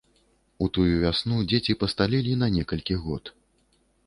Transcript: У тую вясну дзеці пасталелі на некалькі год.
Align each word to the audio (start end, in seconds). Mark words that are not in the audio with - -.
У 0.65 0.69
тую 0.77 0.85
вясну 1.03 1.37
дзеці 1.51 1.75
пасталелі 1.83 2.33
на 2.45 2.51
некалькі 2.57 2.99
год. 3.05 3.23